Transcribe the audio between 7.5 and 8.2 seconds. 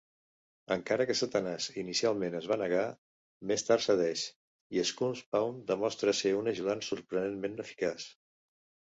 eficaç.